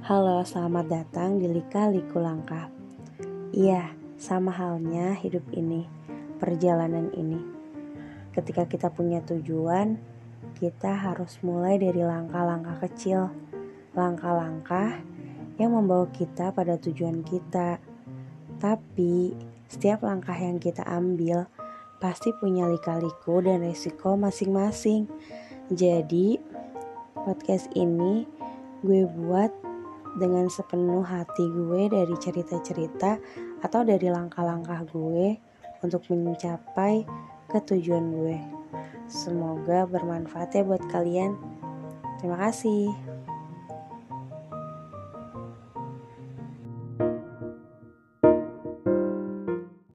[0.00, 2.72] Halo, selamat datang di Lika Liku Langkah.
[3.52, 5.84] Iya, sama halnya hidup ini,
[6.40, 7.36] perjalanan ini.
[8.32, 10.00] Ketika kita punya tujuan,
[10.56, 13.28] kita harus mulai dari langkah-langkah kecil,
[13.92, 15.04] langkah-langkah
[15.60, 17.76] yang membawa kita pada tujuan kita.
[18.56, 19.36] Tapi,
[19.68, 21.44] setiap langkah yang kita ambil
[22.00, 25.04] pasti punya lika-liku dan resiko masing-masing.
[25.68, 26.40] Jadi,
[27.20, 28.39] podcast ini
[28.80, 29.52] gue buat
[30.18, 33.20] dengan sepenuh hati gue dari cerita-cerita
[33.62, 35.38] atau dari langkah-langkah gue
[35.84, 37.06] untuk mencapai
[37.50, 38.38] ketujuan gue.
[39.10, 41.34] Semoga bermanfaat ya buat kalian.
[42.18, 42.90] Terima kasih.